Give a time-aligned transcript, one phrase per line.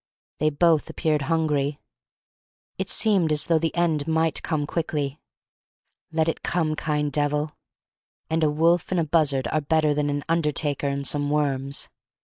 [0.39, 1.79] They both appeared hungry.
[2.79, 5.19] It seemed as though the end might come quickly.
[6.11, 7.55] Let it come, kind Devil.
[8.27, 11.87] And a wolf and a buzzard are better than an undertaker and some worms.